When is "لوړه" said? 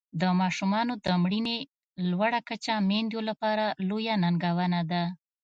2.09-2.39